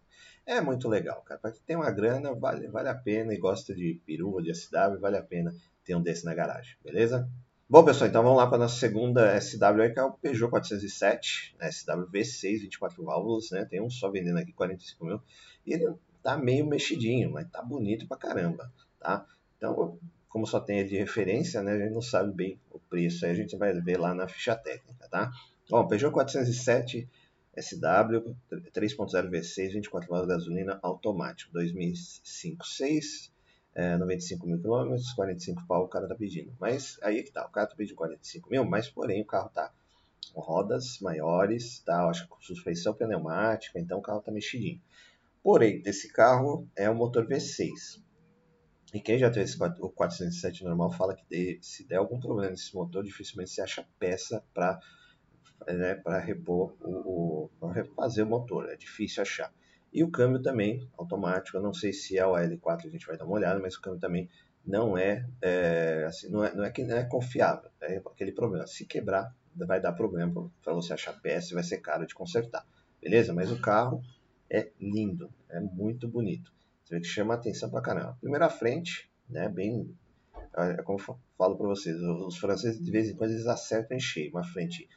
É 0.45 0.59
muito 0.61 0.87
legal, 0.87 1.21
cara. 1.21 1.39
Para 1.39 1.51
quem 1.51 1.61
tem 1.61 1.75
uma 1.75 1.91
grana, 1.91 2.33
vale, 2.33 2.67
vale 2.69 2.89
a 2.89 2.95
pena 2.95 3.33
e 3.33 3.37
gosta 3.37 3.75
de 3.75 4.01
perua, 4.05 4.41
de 4.41 4.53
SW, 4.53 4.99
vale 4.99 5.17
a 5.17 5.23
pena 5.23 5.53
ter 5.83 5.95
um 5.95 6.01
desse 6.01 6.25
na 6.25 6.33
garagem, 6.33 6.75
beleza? 6.83 7.29
Bom, 7.67 7.83
pessoal, 7.83 8.07
então 8.07 8.21
vamos 8.21 8.37
lá 8.37 8.45
para 8.45 8.57
a 8.57 8.59
nossa 8.59 8.79
segunda 8.79 9.41
SW 9.41 9.91
que 9.91 9.99
é 9.99 10.03
o 10.03 10.11
Peugeot 10.11 10.51
407, 10.51 11.55
né? 11.59 11.71
SW 11.71 12.05
V6, 12.13 12.59
24 12.59 13.03
válvulas, 13.03 13.49
né? 13.49 13.65
Tem 13.65 13.81
um 13.81 13.89
só 13.89 14.11
vendendo 14.11 14.37
aqui, 14.37 14.53
45 14.53 15.03
mil. 15.03 15.19
E 15.65 15.73
ele 15.73 15.91
tá 16.21 16.37
meio 16.37 16.67
mexidinho, 16.67 17.31
mas 17.31 17.49
tá 17.49 17.63
bonito 17.63 18.07
pra 18.07 18.17
caramba, 18.17 18.71
tá? 18.99 19.25
Então, 19.57 19.97
como 20.29 20.45
só 20.45 20.59
tem 20.59 20.77
ele 20.77 20.89
de 20.89 20.97
referência, 20.97 21.63
né? 21.63 21.71
A 21.71 21.79
gente 21.79 21.93
não 21.93 22.03
sabe 22.03 22.31
bem 22.31 22.59
o 22.69 22.77
preço, 22.79 23.25
aí 23.25 23.31
a 23.31 23.35
gente 23.35 23.57
vai 23.57 23.73
ver 23.73 23.97
lá 23.97 24.13
na 24.13 24.27
ficha 24.27 24.55
técnica, 24.55 25.07
tá? 25.09 25.31
Bom, 25.67 25.87
Peugeot 25.87 26.13
407 26.13 27.09
SW 27.57 28.35
3.0 28.73 29.29
V6, 29.31 29.71
24 29.71 30.07
válvulas 30.07 30.37
gasolina 30.37 30.79
automático, 30.83 31.51
2005 31.51 32.63
6, 32.63 33.31
é, 33.75 33.97
95 33.97 34.47
mil 34.47 34.59
quilômetros, 34.59 35.11
45 35.13 35.67
pau 35.67 35.83
o 35.83 35.87
cara 35.87 36.07
tá 36.07 36.15
pedindo. 36.15 36.55
Mas 36.59 36.97
aí 37.03 37.19
é 37.19 37.23
que 37.23 37.31
tá, 37.31 37.45
o 37.45 37.51
cara 37.51 37.67
tá 37.67 37.75
pedindo 37.75 37.95
45 37.95 38.49
mil, 38.49 38.65
mas 38.65 38.89
porém 38.89 39.21
o 39.21 39.25
carro 39.25 39.49
tá 39.49 39.71
com 40.33 40.41
rodas 40.41 40.99
maiores, 40.99 41.79
tá, 41.79 42.07
acho 42.09 42.23
que 42.23 42.29
com 42.29 42.41
suspensão 42.41 42.93
pneumática, 42.93 43.79
então 43.79 43.99
o 43.99 44.01
carro 44.01 44.21
tá 44.21 44.31
mexidinho. 44.31 44.81
Porém, 45.43 45.81
desse 45.81 46.11
carro 46.11 46.67
é 46.75 46.89
um 46.89 46.95
motor 46.95 47.27
V6. 47.27 48.01
E 48.93 48.99
quem 48.99 49.19
já 49.19 49.29
teve 49.29 49.45
esse, 49.45 49.61
o 49.61 49.89
407 49.89 50.63
normal 50.63 50.91
fala 50.91 51.15
que 51.15 51.59
se 51.61 51.85
der 51.85 51.97
algum 51.97 52.19
problema 52.19 52.51
nesse 52.51 52.73
motor, 52.73 53.03
dificilmente 53.03 53.51
se 53.51 53.61
acha 53.61 53.85
peça 53.99 54.43
para 54.53 54.79
né, 55.67 55.95
para 55.95 56.19
repor 56.19 56.75
o, 56.81 57.49
o 57.59 57.67
refazer 57.67 58.25
o 58.25 58.29
motor, 58.29 58.69
é 58.69 58.75
difícil 58.75 59.21
achar. 59.21 59.51
E 59.95 60.03
o 60.03 60.11
câmbio 60.11 60.41
também 60.41 60.85
automático, 60.97 61.55
eu 61.55 61.63
não 61.63 61.73
sei 61.73 61.93
se 61.93 62.17
é 62.17 62.27
o 62.27 62.33
L4, 62.33 62.85
a 62.85 62.89
gente 62.89 63.07
vai 63.07 63.15
dar 63.17 63.23
uma 63.23 63.35
olhada, 63.35 63.61
mas 63.61 63.75
o 63.75 63.81
câmbio 63.81 63.97
também 63.97 64.29
não 64.65 64.97
é, 64.97 65.25
é 65.41 66.03
assim, 66.05 66.27
não 66.27 66.43
é, 66.43 66.53
não 66.53 66.65
é 66.65 66.69
que 66.69 66.83
não 66.83 66.97
é 66.97 67.05
confiável, 67.05 67.71
é 67.79 67.95
aquele 68.05 68.33
problema. 68.33 68.67
Se 68.67 68.85
quebrar, 68.85 69.33
vai 69.55 69.79
dar 69.79 69.93
problema 69.93 70.51
para 70.61 70.73
você 70.73 70.91
achar 70.91 71.13
peça 71.21 71.51
e 71.51 71.53
vai 71.53 71.63
ser 71.63 71.77
caro 71.77 72.05
de 72.05 72.13
consertar, 72.13 72.67
beleza? 73.01 73.31
Mas 73.31 73.49
o 73.49 73.61
carro 73.61 74.03
é 74.49 74.69
lindo, 74.81 75.29
é 75.49 75.61
muito 75.61 76.09
bonito. 76.09 76.51
Você 76.83 76.95
vê 76.95 76.99
que 76.99 77.07
chama 77.07 77.33
atenção 77.33 77.69
pra 77.69 77.81
caramba. 77.81 78.17
Primeira 78.19 78.49
frente, 78.49 79.09
né? 79.29 79.47
Bem, 79.47 79.95
é 80.57 80.83
como 80.83 80.99
eu 80.99 81.17
falo 81.37 81.55
para 81.55 81.67
vocês, 81.67 81.95
os 82.01 82.37
franceses 82.37 82.83
de 82.83 82.91
vez 82.91 83.09
em 83.09 83.15
quando 83.15 83.31
eles 83.31 83.47
acertam 83.47 83.95
em 83.95 84.01
cheio, 84.01 84.31
uma 84.31 84.43
frente 84.43 84.89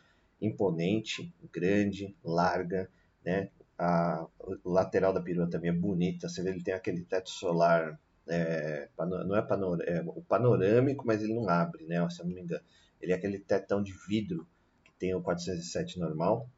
imponente, 0.42 1.32
grande, 1.52 2.16
larga, 2.24 2.90
né? 3.24 3.48
A, 3.78 4.26
lateral 4.64 5.12
da 5.12 5.20
perua 5.20 5.48
também 5.48 5.70
é 5.70 5.72
bonita, 5.72 6.28
você 6.28 6.42
vê 6.42 6.50
ele 6.50 6.62
tem 6.62 6.74
aquele 6.74 7.02
teto 7.04 7.30
solar, 7.30 7.98
é, 8.26 8.88
não 8.98 9.36
é, 9.36 9.42
panor, 9.42 9.80
é 9.82 10.02
o 10.04 10.20
panorâmico, 10.22 11.06
mas 11.06 11.22
ele 11.22 11.34
não 11.34 11.48
abre, 11.48 11.84
né? 11.84 11.96
Se 12.10 12.20
eu 12.20 12.26
não 12.26 12.34
me 12.34 12.40
engano, 12.40 12.64
ele 13.00 13.12
é 13.12 13.14
aquele 13.14 13.38
tetão 13.38 13.82
de 13.82 13.92
vidro 14.08 14.46
que 14.84 14.92
tem 14.98 15.14
o 15.14 15.22
407 15.22 15.98
normal, 15.98 16.48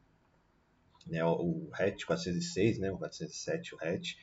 né? 1.07 1.23
O, 1.23 1.29
o 1.29 1.69
hatch 1.73 2.05
406, 2.05 2.79
né? 2.79 2.91
O 2.91 2.97
407 2.97 3.75
o 3.75 3.77
hatch, 3.79 4.15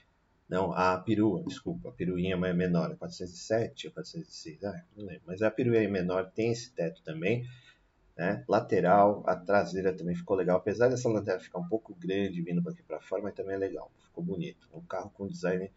não, 0.49 0.73
a 0.73 0.99
perua, 0.99 1.43
desculpa, 1.45 1.91
a 1.91 1.93
peruinha 1.93 2.35
é 2.35 2.53
menor, 2.53 2.97
407 2.97 3.89
ou 3.89 3.93
406, 3.93 4.65
ah, 4.65 4.83
não 4.97 5.05
lembro. 5.05 5.23
Mas 5.27 5.43
a 5.43 5.51
peruinha 5.51 5.89
menor 5.89 6.31
tem 6.31 6.51
esse 6.51 6.73
teto 6.73 7.03
também, 7.03 7.47
né? 8.19 8.45
Lateral, 8.49 9.23
a 9.25 9.37
traseira 9.37 9.97
também 9.97 10.17
ficou 10.17 10.37
legal. 10.37 10.57
Apesar 10.57 10.89
dessa 10.89 11.09
lanterna 11.09 11.41
ficar 11.41 11.61
um 11.61 11.69
pouco 11.69 11.95
grande 11.95 12.43
vindo 12.43 12.69
aqui 12.69 12.83
para 12.83 13.01
fora, 13.01 13.23
mas 13.23 13.33
também 13.33 13.55
é 13.55 13.59
legal, 13.59 13.93
ficou 14.03 14.25
bonito. 14.25 14.69
Um 14.75 14.81
carro 14.81 15.09
com 15.11 15.29
design 15.29 15.71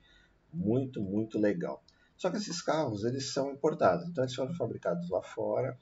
muito, 0.52 1.00
muito 1.02 1.38
legal. 1.38 1.84
Só 2.18 2.32
que 2.32 2.38
esses 2.38 2.60
carros, 2.62 3.04
eles 3.04 3.32
são 3.32 3.52
importados, 3.52 4.08
então 4.08 4.24
eles 4.24 4.34
foram 4.34 4.54
fabricados 4.56 5.10
lá 5.10 5.22
fora 5.22 5.78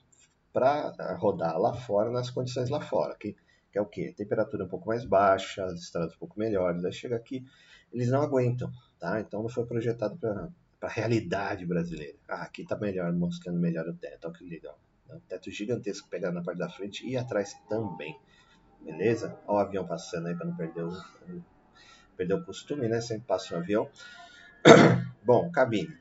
para 0.51 1.15
rodar 1.15 1.57
lá 1.57 1.73
fora 1.73 2.11
nas 2.11 2.29
condições 2.29 2.69
lá 2.69 2.81
fora, 2.81 3.15
que, 3.15 3.35
que 3.71 3.77
é 3.77 3.81
o 3.81 3.85
que? 3.85 4.11
Temperatura 4.13 4.65
um 4.65 4.69
pouco 4.69 4.87
mais 4.87 5.05
baixa, 5.05 5.63
as 5.63 5.79
estradas 5.79 6.13
um 6.15 6.17
pouco 6.17 6.39
melhores. 6.39 6.83
Aí 6.83 6.91
chega 6.91 7.15
aqui, 7.15 7.45
eles 7.93 8.09
não 8.09 8.21
aguentam, 8.21 8.69
tá? 8.99 9.21
Então 9.21 9.41
não 9.41 9.49
foi 9.49 9.65
projetado 9.65 10.17
para 10.17 10.49
a 10.81 10.87
realidade 10.87 11.65
brasileira. 11.65 12.17
Ah, 12.27 12.43
aqui 12.43 12.63
está 12.63 12.77
melhor, 12.77 13.13
mostrando 13.13 13.59
melhor 13.59 13.87
o 13.87 13.93
teto, 13.93 14.25
olha 14.25 14.33
que 14.37 14.43
legal. 14.43 14.77
Um 15.11 15.19
teto 15.21 15.49
gigantesco 15.49 16.07
pegado 16.09 16.35
na 16.35 16.43
parte 16.43 16.59
da 16.59 16.69
frente 16.69 17.07
e 17.07 17.17
atrás 17.17 17.53
também. 17.67 18.17
Beleza? 18.81 19.37
Olha 19.47 19.57
o 19.57 19.59
avião 19.59 19.87
passando 19.87 20.27
aí 20.27 20.35
para 20.35 20.45
não 20.45 20.55
perder 20.55 20.83
o, 20.83 20.91
perder 22.15 22.33
o 22.35 22.45
costume, 22.45 22.87
né? 22.87 23.01
Sempre 23.01 23.25
passa 23.27 23.55
um 23.55 23.57
avião. 23.57 23.89
Bom, 25.23 25.51
cabine. 25.51 25.97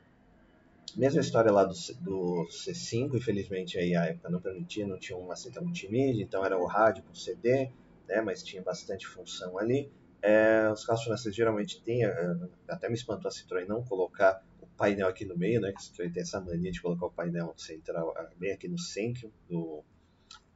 Mesma 0.95 1.21
história 1.21 1.51
lá 1.51 1.63
do, 1.63 1.73
do 2.01 2.47
C5, 2.49 3.15
infelizmente 3.15 3.77
aí 3.77 3.95
a 3.95 4.05
época 4.05 4.29
não 4.29 4.41
permitia, 4.41 4.87
não 4.87 4.97
tinha 4.97 5.17
uma 5.17 5.35
cinta 5.35 5.61
multimídia, 5.61 6.23
então 6.23 6.43
era 6.43 6.57
o 6.57 6.65
rádio 6.65 7.03
com 7.03 7.13
CD, 7.13 7.69
né? 8.07 8.21
Mas 8.21 8.43
tinha 8.43 8.61
bastante 8.61 9.07
função 9.07 9.57
ali. 9.57 9.91
É, 10.21 10.69
os 10.71 10.85
carros 10.85 11.03
franceses 11.03 11.35
geralmente 11.35 11.81
têm, 11.81 12.03
é, 12.03 12.35
até 12.67 12.89
me 12.89 12.95
espantou 12.95 13.29
a 13.29 13.31
Citroën 13.31 13.65
não 13.65 13.83
colocar 13.83 14.43
painel 14.79 15.09
aqui 15.09 15.25
no 15.25 15.37
meio, 15.37 15.59
né? 15.59 15.73
Que 15.73 15.83
Citroën 15.83 16.11
tem 16.11 16.23
essa 16.23 16.39
mania 16.39 16.71
de 16.71 16.81
colocar 16.81 17.07
o 17.07 17.11
painel 17.11 17.53
central 17.57 18.13
é, 18.17 18.29
bem 18.37 18.53
aqui 18.53 18.69
no 18.69 18.79
centro 18.79 19.31
do, 19.49 19.83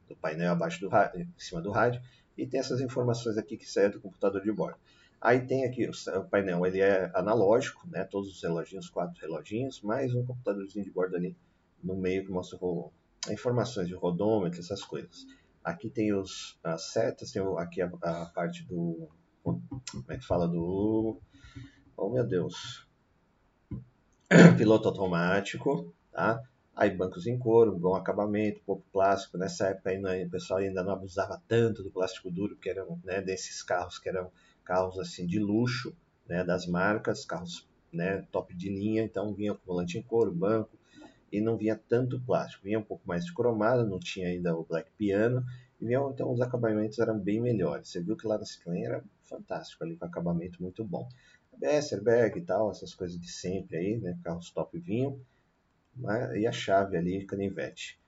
do 0.08 0.16
painel 0.16 0.52
abaixo 0.52 0.80
do 0.80 0.88
rádio, 0.88 1.20
em 1.20 1.28
cima 1.36 1.60
do 1.60 1.70
rádio, 1.70 2.00
e 2.36 2.46
tem 2.46 2.58
essas 2.58 2.80
informações 2.80 3.36
aqui 3.36 3.58
que 3.58 3.70
saem 3.70 3.90
do 3.90 4.00
computador 4.00 4.42
de 4.42 4.50
bordo. 4.50 4.78
Aí 5.20 5.46
tem 5.46 5.64
aqui 5.64 5.88
o 5.88 6.24
painel, 6.24 6.66
ele 6.66 6.80
é 6.80 7.10
analógico, 7.14 7.86
né? 7.86 8.04
Todos 8.04 8.30
os 8.30 8.42
reloginhos, 8.42 8.88
quatro 8.88 9.20
reloginhos, 9.20 9.82
mais 9.82 10.14
um 10.14 10.24
computadorzinho 10.24 10.84
de 10.84 10.90
bordo 10.90 11.16
ali 11.16 11.36
no 11.82 11.94
meio 11.94 12.24
que 12.24 12.32
mostra 12.32 12.58
o, 12.60 12.90
informações 13.30 13.88
de 13.88 13.94
rodômetro, 13.94 14.58
essas 14.58 14.82
coisas. 14.82 15.26
Aqui 15.62 15.90
tem 15.90 16.14
os, 16.14 16.58
as 16.64 16.92
setas, 16.92 17.30
tem 17.30 17.42
aqui 17.58 17.82
a, 17.82 17.90
a 18.02 18.26
parte 18.26 18.64
do 18.64 19.08
como 19.44 19.62
é 20.08 20.16
que 20.16 20.26
fala 20.26 20.48
do. 20.48 21.20
Oh 21.96 22.10
meu 22.10 22.26
Deus. 22.26 22.83
Piloto 24.56 24.88
automático, 24.88 25.92
tá? 26.10 26.42
Aí 26.74 26.90
bancos 26.90 27.26
em 27.26 27.38
couro, 27.38 27.76
bom 27.78 27.94
acabamento, 27.94 28.60
pouco 28.64 28.82
plástico. 28.90 29.36
Nessa 29.36 29.68
época 29.68 29.90
aí, 29.90 30.24
o 30.24 30.30
pessoal 30.30 30.60
ainda 30.60 30.82
não 30.82 30.92
abusava 30.92 31.40
tanto 31.46 31.82
do 31.82 31.90
plástico 31.90 32.30
duro, 32.30 32.56
que 32.56 32.70
eram 32.70 32.98
né, 33.04 33.20
desses 33.20 33.62
carros 33.62 33.98
que 33.98 34.08
eram 34.08 34.30
carros 34.64 34.98
assim 34.98 35.26
de 35.26 35.38
luxo, 35.38 35.94
né, 36.26 36.42
das 36.42 36.66
marcas, 36.66 37.24
carros 37.24 37.68
né, 37.92 38.22
top 38.32 38.54
de 38.56 38.70
linha. 38.70 39.02
Então 39.02 39.34
vinha 39.34 39.54
com 39.54 39.66
volante 39.66 39.98
em 39.98 40.02
couro, 40.02 40.32
banco 40.32 40.76
e 41.30 41.40
não 41.40 41.56
vinha 41.56 41.78
tanto 41.88 42.18
plástico. 42.20 42.64
Vinha 42.64 42.78
um 42.78 42.84
pouco 42.84 43.06
mais 43.06 43.26
de 43.26 43.34
cromado, 43.34 43.86
não 43.86 44.00
tinha 44.00 44.28
ainda 44.28 44.56
o 44.56 44.64
black 44.64 44.90
piano 44.96 45.44
e 45.80 45.86
vinha, 45.86 46.00
então 46.10 46.32
os 46.32 46.40
acabamentos 46.40 46.98
eram 46.98 47.18
bem 47.18 47.40
melhores. 47.40 47.90
Você 47.90 48.00
viu 48.00 48.16
que 48.16 48.26
lá 48.26 48.38
na 48.38 48.44
Citroën 48.44 48.84
era 48.84 49.04
fantástico 49.22 49.84
ali, 49.84 49.96
com 49.96 50.06
acabamento 50.06 50.62
muito 50.62 50.82
bom. 50.82 51.06
ABS, 51.54 51.92
airbag 51.92 52.38
e 52.38 52.42
tal, 52.42 52.70
essas 52.70 52.94
coisas 52.94 53.18
de 53.18 53.30
sempre 53.30 53.76
aí, 53.76 53.98
né? 53.98 54.18
Carros 54.22 54.50
top 54.50 54.78
vinham. 54.78 55.18
E 56.36 56.46
a 56.46 56.52
chave 56.52 56.96
ali, 56.96 57.24
canivete. 57.24 57.98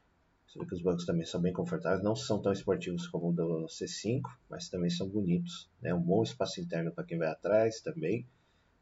Você 0.46 0.58
vê 0.58 0.66
que 0.66 0.74
os 0.74 0.82
bancos 0.82 1.04
também 1.04 1.24
são 1.24 1.40
bem 1.40 1.52
confortáveis, 1.52 2.02
não 2.02 2.16
são 2.16 2.40
tão 2.40 2.52
esportivos 2.52 3.06
como 3.08 3.28
o 3.28 3.32
do 3.32 3.66
C5, 3.66 4.22
mas 4.48 4.68
também 4.68 4.90
são 4.90 5.08
bonitos. 5.08 5.70
Né? 5.80 5.94
Um 5.94 6.00
bom 6.00 6.22
espaço 6.22 6.60
interno 6.60 6.92
para 6.92 7.04
quem 7.04 7.18
vai 7.18 7.28
atrás 7.28 7.80
também. 7.80 8.26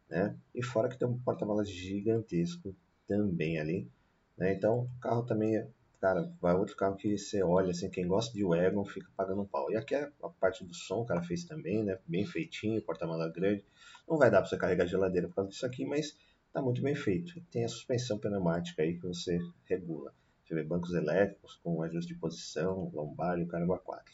Né? 0.08 0.36
E 0.54 0.62
fora 0.62 0.88
que 0.88 0.98
tem 0.98 1.08
um 1.08 1.18
porta-malas 1.18 1.68
gigantesco 1.68 2.74
também 3.06 3.58
ali. 3.58 3.88
Né? 4.36 4.54
Então 4.54 4.80
o 4.80 5.00
carro 5.00 5.24
também 5.24 5.56
é 5.56 5.68
cara, 6.04 6.30
vai 6.38 6.54
outro 6.54 6.76
carro 6.76 6.96
que 6.96 7.16
você 7.16 7.42
olha, 7.42 7.70
assim, 7.70 7.88
quem 7.88 8.06
gosta 8.06 8.34
de 8.34 8.44
wagon 8.44 8.84
fica 8.84 9.08
pagando 9.16 9.40
um 9.40 9.46
pau. 9.46 9.72
E 9.72 9.76
aqui 9.76 9.94
é 9.94 10.12
a 10.22 10.28
parte 10.28 10.62
do 10.62 10.74
som, 10.74 11.00
o 11.00 11.06
cara 11.06 11.22
fez 11.22 11.44
também, 11.44 11.82
né? 11.82 11.98
Bem 12.06 12.26
feitinho, 12.26 12.82
porta-mala 12.82 13.26
grande. 13.30 13.64
Não 14.06 14.18
vai 14.18 14.30
dar 14.30 14.42
para 14.42 14.50
você 14.50 14.58
carregar 14.58 14.84
geladeira 14.84 15.28
por 15.28 15.36
causa 15.36 15.50
disso 15.50 15.64
aqui, 15.64 15.86
mas 15.86 16.14
tá 16.52 16.60
muito 16.60 16.82
bem 16.82 16.94
feito. 16.94 17.40
Tem 17.50 17.64
a 17.64 17.68
suspensão 17.68 18.18
pneumática 18.18 18.82
aí 18.82 18.98
que 18.98 19.06
você 19.06 19.38
regula. 19.64 20.12
Você 20.44 20.54
vê 20.54 20.62
bancos 20.62 20.92
elétricos 20.92 21.58
com 21.64 21.80
ajuste 21.80 22.12
de 22.12 22.20
posição, 22.20 22.90
lombar 22.92 23.38
e 23.38 23.44
o 23.44 23.48
caramba 23.48 23.78
4. 23.78 24.04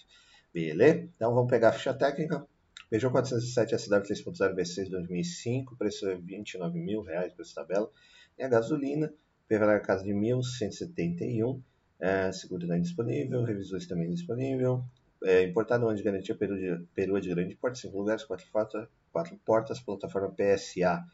Beleza? 0.55 1.11
Então 1.17 1.35
vamos 1.35 1.51
pegar 1.51 1.71
a 1.71 1.73
ficha 1.73 1.93
técnica. 1.93 2.47
Peugeot 2.89 3.11
407 3.11 3.77
SW 3.77 3.95
3.0 3.97 4.55
V6 4.55 4.91
2005, 4.91 5.77
preço 5.77 6.09
é 6.09 6.15
29 6.15 6.79
mil 6.79 7.03
reais, 7.03 7.35
preço 7.35 7.53
tabela. 7.53 7.91
E 8.39 8.45
a 8.45 8.49
gasolina, 8.49 9.13
PVA 9.49 9.67
na 9.67 9.81
casa 9.81 10.05
de 10.05 10.13
1.171 10.13 11.61
é, 12.01 12.33
seguro 12.33 12.65
indisponível, 12.75 13.45
revisores 13.45 13.87
também 13.87 14.11
disponível. 14.11 14.83
É, 15.23 15.43
importado 15.43 15.87
onde 15.87 16.03
garantia 16.03 16.35
perua 16.35 17.21
de 17.21 17.29
grande 17.29 17.55
porte, 17.55 17.81
5 17.81 17.97
lugares, 17.97 18.25
4, 18.25 18.47
quatro, 18.51 18.89
quatro 19.13 19.39
portas, 19.45 19.79
plataforma 19.79 20.35
PSA 20.35 21.05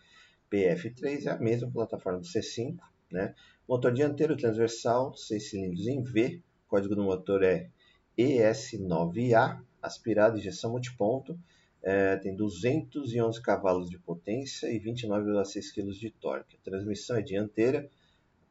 PF3 0.51 1.27
é 1.27 1.31
a 1.31 1.39
mesma 1.39 1.71
plataforma 1.71 2.21
do 2.21 2.27
C5, 2.27 2.79
né? 3.11 3.35
Motor 3.69 3.93
dianteiro 3.93 4.37
transversal, 4.37 5.15
6 5.15 5.51
cilindros 5.51 5.87
em 5.87 6.03
V, 6.03 6.41
código 6.69 6.95
do 6.95 7.03
motor 7.03 7.43
é 7.43 7.69
ES9A, 8.17 9.61
aspirado, 9.83 10.39
injeção 10.39 10.71
multiponto, 10.71 11.39
é, 11.83 12.17
tem 12.17 12.35
211 12.35 13.41
cavalos 13.43 13.91
de 13.91 13.99
potência 13.99 14.69
e 14.69 14.81
29,6 14.81 15.75
kg 15.75 15.91
de 15.91 16.11
torque. 16.11 16.57
A 16.57 16.65
transmissão 16.65 17.17
é 17.17 17.23
dianteira, 17.23 17.89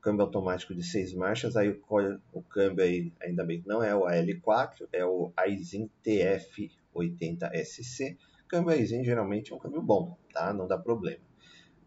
câmbio 0.05 0.24
automático 0.24 0.74
de 0.75 0.83
seis 0.83 1.15
marchas, 1.15 1.57
aí 1.57 1.69
o, 1.69 1.81
o 2.31 2.43
câmbio 2.43 2.85
aí, 2.85 3.12
ainda 3.19 3.43
bem 3.43 3.59
que 3.59 3.67
não 3.67 3.83
é 3.83 3.95
o 3.95 4.01
AL4, 4.01 4.88
é 4.93 5.03
o 5.03 5.33
Aisin 5.35 5.89
TF80SC. 6.05 8.15
Câmbio 8.47 8.69
Aisin 8.69 9.03
geralmente 9.03 9.51
é 9.51 9.55
um 9.55 9.57
câmbio 9.57 9.81
bom, 9.81 10.15
tá? 10.31 10.53
Não 10.53 10.67
dá 10.67 10.77
problema. 10.77 11.24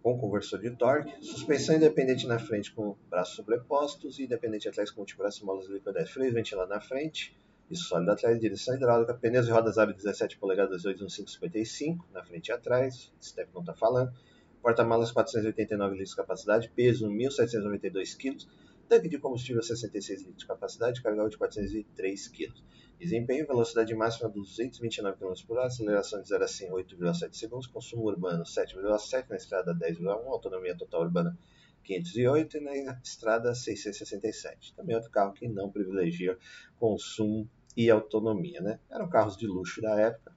Com 0.03 0.19
conversor 0.19 0.59
de 0.59 0.73
torque, 0.73 1.15
suspensão 1.25 1.77
independente 1.77 2.27
na 2.27 2.41
frente 2.41 2.73
com 2.73 2.97
braços 3.09 3.37
sobrepostos 3.37 4.19
e 4.19 4.25
independente 4.25 4.69
atrás 4.69 4.91
com 4.91 5.03
multibraço 5.03 5.47
molas 5.47 5.69
liquidez. 5.69 6.11
Freio 6.11 6.33
ventilado 6.33 6.69
na 6.69 6.81
frente 6.81 7.41
e 7.71 7.77
sólido 7.77 8.11
atrás, 8.11 8.41
direção 8.41 8.75
hidráulica, 8.75 9.15
pneus 9.15 9.47
e 9.47 9.53
rodas 9.53 9.79
aro 9.79 9.95
17 9.95 10.39
polegadas 10.39 10.85
81555 10.85 12.05
na 12.13 12.25
frente 12.25 12.49
e 12.49 12.53
atrás, 12.53 13.13
Step 13.23 13.49
não 13.55 13.61
está 13.61 13.75
falando 13.75 14.13
porta-malas 14.63 15.13
489 15.13 15.93
litros 15.93 16.11
de 16.11 16.17
capacidade, 16.17 16.71
peso 16.75 17.09
1.792 17.09 18.17
kg, 18.17 18.47
tanque 18.89 19.09
de 19.09 19.19
combustível 19.19 19.63
66 19.63 20.21
litros 20.21 20.39
de 20.39 20.47
capacidade, 20.47 21.03
carga 21.03 21.29
de 21.29 21.37
403 21.37 22.29
kg. 22.29 22.53
Desempenho, 22.99 23.47
velocidade 23.47 23.95
máxima 23.95 24.29
229 24.29 25.17
km 25.19 25.47
por 25.47 25.59
hora, 25.59 25.69
aceleração 25.69 26.21
de 26.21 26.29
0 26.29 26.45
a 26.45 26.49
100 26.49 26.71
8,7 26.71 27.35
segundos, 27.35 27.67
consumo 27.69 28.05
urbano 28.05 28.43
7,7, 28.43 29.29
na 29.29 29.37
estrada 29.37 29.75
10,1, 29.75 30.27
autonomia 30.27 30.77
total 30.77 31.03
urbana 31.03 31.39
508 31.85 32.57
e 32.57 32.61
na 32.61 33.01
estrada 33.03 33.55
667. 33.55 34.75
Também 34.75 34.97
outro 34.97 35.11
carro 35.11 35.33
que 35.33 35.47
não 35.47 35.71
privilegia 35.71 36.37
consumo 36.77 37.49
e 37.77 37.89
autonomia, 37.91 38.61
né? 38.61 38.81
Eram 38.91 39.09
carros 39.09 39.37
de 39.37 39.47
luxo 39.47 39.81
da 39.81 39.99
época 40.01 40.37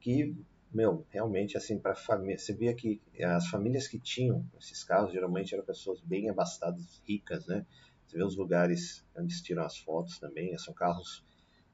que 0.00 0.34
meu, 0.72 1.06
realmente, 1.10 1.56
assim, 1.56 1.78
para 1.78 1.94
família, 1.94 2.38
você 2.38 2.54
via 2.54 2.74
que 2.74 3.00
as 3.22 3.48
famílias 3.48 3.88
que 3.88 3.98
tinham 3.98 4.44
esses 4.58 4.84
carros 4.84 5.12
geralmente 5.12 5.54
eram 5.54 5.64
pessoas 5.64 6.00
bem 6.00 6.30
abastadas, 6.30 7.02
ricas, 7.06 7.46
né? 7.46 7.66
Você 8.06 8.16
vê 8.16 8.24
os 8.24 8.36
lugares 8.36 9.04
onde 9.16 9.42
tiram 9.42 9.64
as 9.64 9.78
fotos 9.78 10.18
também, 10.18 10.56
são 10.58 10.74
carros 10.74 11.24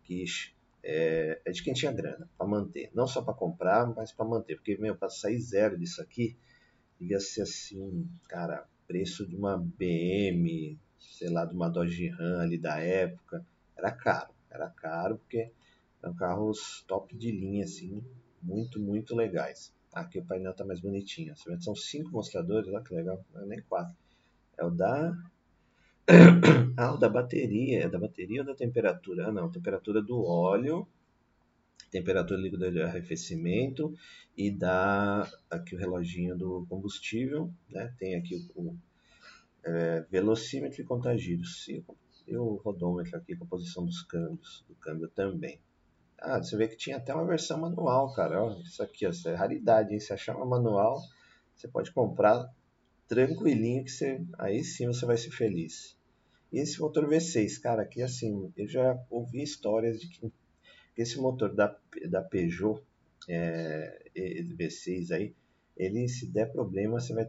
que 0.04 0.24
é, 0.82 1.40
é 1.44 1.50
de 1.50 1.62
quem 1.62 1.74
tinha 1.74 1.92
grana 1.92 2.28
para 2.38 2.46
manter, 2.46 2.90
não 2.94 3.06
só 3.06 3.22
para 3.22 3.34
comprar, 3.34 3.86
mas 3.94 4.12
para 4.12 4.24
manter, 4.24 4.56
porque, 4.56 4.76
meu, 4.78 4.96
para 4.96 5.08
sair 5.08 5.38
zero 5.40 5.78
disso 5.78 6.00
aqui, 6.00 6.36
devia 6.98 7.20
ser 7.20 7.42
assim, 7.42 8.08
cara, 8.28 8.66
preço 8.86 9.26
de 9.26 9.36
uma 9.36 9.58
BM, 9.58 10.78
sei 10.98 11.28
lá, 11.28 11.44
de 11.44 11.54
uma 11.54 11.68
Dodge 11.68 12.08
Ram 12.08 12.40
ali 12.40 12.58
da 12.58 12.78
época. 12.78 13.44
Era 13.76 13.90
caro, 13.90 14.32
era 14.50 14.68
caro 14.70 15.18
porque 15.18 15.50
eram 16.02 16.14
carros 16.14 16.84
top 16.86 17.16
de 17.16 17.30
linha, 17.30 17.64
assim, 17.64 18.02
muito, 18.42 18.80
muito 18.80 19.14
legais. 19.14 19.72
Aqui 19.92 20.18
o 20.18 20.24
painel 20.24 20.54
tá 20.54 20.64
mais 20.64 20.80
bonitinho. 20.80 21.34
São 21.60 21.74
cinco 21.74 22.10
mostradores, 22.10 22.68
olha 22.68 22.82
que 22.82 22.94
legal, 22.94 23.24
é 23.36 23.46
nem 23.46 23.60
quatro. 23.62 23.96
É 24.58 24.64
o 24.64 24.70
da. 24.70 25.16
Ah, 26.78 26.92
o 26.92 26.98
da 26.98 27.08
bateria. 27.08 27.84
É 27.84 27.88
da 27.88 27.98
bateria 27.98 28.42
ou 28.42 28.46
da 28.46 28.54
temperatura? 28.54 29.28
Ah, 29.28 29.32
não, 29.32 29.50
temperatura 29.50 30.02
do 30.02 30.22
óleo, 30.22 30.86
temperatura 31.90 32.38
líquida 32.38 32.70
de 32.70 32.82
arrefecimento 32.82 33.94
e 34.36 34.50
dá 34.50 35.26
aqui 35.50 35.74
o 35.74 35.78
reloginho 35.78 36.36
do 36.36 36.66
combustível, 36.68 37.50
né? 37.70 37.94
Tem 37.98 38.14
aqui 38.14 38.46
o, 38.54 38.62
o 38.62 38.78
é, 39.64 40.02
velocímetro 40.10 40.82
e 40.82 40.84
contagírios. 40.84 41.66
E, 41.68 41.82
e 42.26 42.36
o 42.36 42.56
rodômetro 42.56 43.16
aqui 43.16 43.34
com 43.34 43.44
a 43.44 43.48
posição 43.48 43.84
dos 43.84 44.02
câmbios, 44.02 44.64
do 44.68 44.74
câmbio 44.74 45.08
também. 45.08 45.58
Ah, 46.28 46.42
você 46.42 46.56
vê 46.56 46.66
que 46.66 46.76
tinha 46.76 46.96
até 46.96 47.14
uma 47.14 47.24
versão 47.24 47.60
manual, 47.60 48.12
cara. 48.12 48.58
Isso 48.64 48.82
aqui 48.82 49.06
ó, 49.06 49.10
isso 49.10 49.28
é 49.28 49.34
raridade, 49.36 49.94
hein? 49.94 50.00
Se 50.00 50.12
achar 50.12 50.34
uma 50.34 50.44
manual, 50.44 51.00
você 51.54 51.68
pode 51.68 51.92
comprar 51.92 52.52
tranquilinho 53.06 53.84
que 53.84 53.92
você, 53.92 54.20
aí 54.36 54.64
sim 54.64 54.88
você 54.88 55.06
vai 55.06 55.16
ser 55.16 55.30
feliz. 55.30 55.96
E 56.52 56.58
esse 56.58 56.80
motor 56.80 57.08
V6, 57.08 57.60
cara, 57.60 57.82
aqui 57.82 58.02
assim, 58.02 58.52
eu 58.56 58.66
já 58.66 58.98
ouvi 59.08 59.40
histórias 59.40 60.00
de 60.00 60.08
que 60.08 60.32
esse 60.98 61.16
motor 61.16 61.54
da, 61.54 61.76
da 62.10 62.22
Peugeot 62.22 62.82
é, 63.28 64.10
V6 64.16 65.12
aí, 65.12 65.32
ele 65.76 66.08
se 66.08 66.26
der 66.26 66.50
problema, 66.50 66.98
você 66.98 67.14
vai 67.14 67.28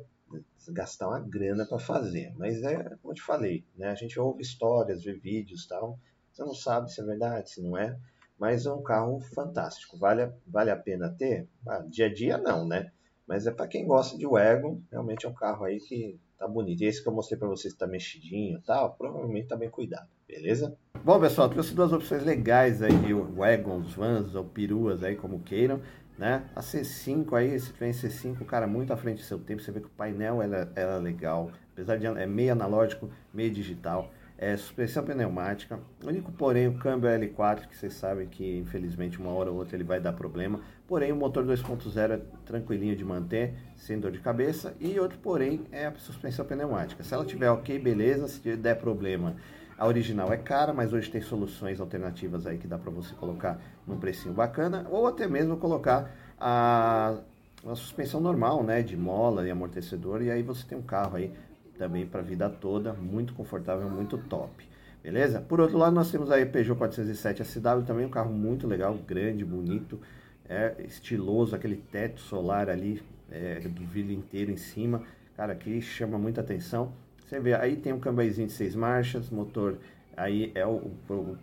gastar 0.70 1.10
uma 1.10 1.20
grana 1.20 1.68
para 1.68 1.77
fazer. 1.77 2.34
Mas 2.36 2.63
é 2.63 2.84
como 3.01 3.12
eu 3.12 3.16
te 3.16 3.22
falei, 3.22 3.63
né? 3.75 3.89
A 3.89 3.96
gente 3.96 4.20
ouve 4.20 4.42
histórias, 4.42 5.04
vê 5.04 5.13
vídeos 5.13 5.68
tal. 5.68 6.00
Você 6.34 6.44
não 6.44 6.56
sabe 6.56 6.92
se 6.92 7.00
é 7.00 7.04
verdade, 7.04 7.51
se 7.51 7.62
não 7.62 7.77
é. 7.77 7.96
Mas 8.39 8.65
é 8.65 8.72
um 8.72 8.84
carro 8.84 9.20
fantástico. 9.20 9.98
Vale, 9.98 10.32
vale 10.46 10.70
a 10.70 10.75
pena 10.75 11.10
ter? 11.10 11.48
Ah, 11.67 11.84
dia 11.88 12.06
a 12.06 12.13
dia 12.13 12.38
não, 12.38 12.67
né? 12.67 12.91
Mas 13.27 13.46
é 13.46 13.51
para 13.51 13.67
quem 13.67 13.86
gosta 13.86 14.17
de 14.17 14.25
wagon, 14.25 14.79
realmente 14.91 15.25
é 15.25 15.29
um 15.29 15.34
carro 15.34 15.65
aí 15.65 15.79
que 15.79 16.17
tá 16.38 16.48
bonito. 16.48 16.82
E 16.82 16.86
esse 16.86 17.01
que 17.01 17.10
eu 17.10 17.13
mostrei 17.13 17.38
para 17.38 17.48
vocês 17.48 17.74
tá 17.74 17.86
mexidinho 17.88 18.60
e 18.60 18.62
tal, 18.62 18.94
provavelmente 18.94 19.48
tá 19.48 19.56
bem 19.56 19.70
cuidado, 19.70 20.08
beleza? 20.27 20.77
Bom, 21.03 21.20
pessoal, 21.20 21.50
trouxe 21.50 21.74
duas 21.74 21.91
opções 21.91 22.24
legais 22.24 22.82
aí 22.82 22.96
de 23.00 23.13
wagons, 23.13 23.94
vans 23.94 24.34
ou 24.36 24.46
peruas 24.46 25.03
aí, 25.03 25.15
como 25.15 25.39
queiram, 25.39 25.82
né? 26.17 26.50
A 26.56 26.62
C5 26.62 27.34
aí, 27.34 27.60
se 27.60 27.74
tiver 27.74 27.89
em 27.89 27.91
C5, 27.91 28.46
cara, 28.46 28.67
muito 28.67 28.94
à 28.94 28.98
frente 28.98 29.17
do 29.17 29.25
seu 29.25 29.39
tempo, 29.39 29.62
você 29.62 29.72
vê 29.72 29.82
que 29.82 29.88
o 29.88 29.91
painel 29.91 30.41
ela, 30.41 30.72
ela 30.75 30.96
é 30.96 31.00
legal, 31.00 31.51
apesar 31.74 31.98
de 31.98 32.06
é 32.06 32.25
meio 32.25 32.51
analógico, 32.51 33.10
meio 33.34 33.51
digital 33.51 34.12
é, 34.38 34.56
suspensão 34.56 35.03
pneumática. 35.03 35.79
O 36.03 36.08
único 36.08 36.32
porém, 36.32 36.67
o 36.67 36.77
câmbio 36.77 37.10
é 37.10 37.17
L4, 37.17 37.67
que 37.67 37.75
vocês 37.75 37.94
sabem 37.94 38.27
que 38.27 38.60
infelizmente 38.60 39.20
uma 39.20 39.32
hora 39.32 39.50
ou 39.50 39.58
outra 39.58 39.75
ele 39.75 39.84
vai 39.84 40.00
dar 40.00 40.13
problema. 40.13 40.60
Porém, 40.88 41.12
o 41.12 41.15
motor 41.15 41.44
2.0 41.44 42.12
é 42.12 42.22
tranquilinho 42.46 42.96
de 42.96 43.03
manter, 43.03 43.56
sem 43.75 44.00
dor 44.00 44.12
de 44.12 44.20
cabeça. 44.20 44.75
E 44.79 45.00
outro 45.00 45.17
porém 45.17 45.65
é 45.72 45.88
a 45.88 45.94
suspensão 45.96 46.46
pneumática. 46.46 47.03
Se 47.03 47.13
ela 47.13 47.25
tiver 47.25 47.50
ok, 47.50 47.79
beleza. 47.79 48.27
Se 48.27 48.56
der 48.56 48.75
problema, 48.75 49.36
a 49.77 49.88
original 49.88 50.32
é 50.32 50.38
cara, 50.38 50.72
mas 50.72 50.94
hoje 50.94 51.10
tem 51.10 51.22
soluções 51.22 51.79
alternativas 51.79 52.46
aí 52.46 52.58
que 52.58 52.67
dá 52.67 52.77
para 52.77 52.91
você 52.91 53.13
colocar 53.15 53.60
num 53.86 53.98
precinho 53.98 54.34
bacana. 54.34 54.86
Ou 54.89 55.08
até 55.08 55.27
mesmo 55.27 55.58
colocar 55.58 56.12
a, 56.39 57.17
a 57.65 57.75
suspensão 57.75 58.22
normal, 58.22 58.63
né, 58.63 58.84
de 58.84 58.96
mola 58.96 59.48
e 59.48 59.51
amortecedor. 59.51 60.22
E 60.22 60.29
aí 60.29 60.44
você 60.44 60.63
tem 60.65 60.77
um 60.77 60.84
carro 60.84 61.17
aí 61.17 61.34
também 61.77 62.05
para 62.05 62.19
a 62.19 62.24
vida 62.24 62.50
toda, 62.50 62.93
muito 62.93 63.34
confortável, 63.34 63.89
muito 63.89 64.17
top. 64.17 64.67
Beleza? 65.03 65.39
Por 65.39 65.62
outro 65.62 65.77
lado, 65.77 65.93
nós 65.93 66.12
temos 66.12 66.29
aí 66.31 66.46
Peugeot 66.46 66.77
407 66.77 67.43
SW, 67.46 67.86
também 67.86 68.05
um 68.05 68.10
carro 68.10 68.34
muito 68.34 68.67
legal, 68.67 68.93
grande, 69.07 69.46
bonito, 69.46 70.00
é 70.50 70.75
estiloso, 70.79 71.55
aquele 71.55 71.77
teto 71.77 72.20
solar 72.20 72.70
ali, 72.70 73.01
é, 73.31 73.59
do 73.59 73.85
vidro 73.85 74.11
inteiro 74.11 74.51
em 74.51 74.57
cima, 74.57 75.03
cara, 75.35 75.55
que 75.55 75.79
chama 75.81 76.18
muita 76.18 76.42
atenção. 76.42 76.92
Você 77.25 77.40
vê, 77.40 77.53
aí 77.53 77.75
tem 77.75 77.94
um 77.94 78.00
câmbiozinho 78.00 78.48
de 78.48 78.53
seis 78.53 78.75
marchas, 78.75 79.29
motor, 79.29 79.77
aí 80.16 80.51
é 80.55 80.66
o, 80.66 80.92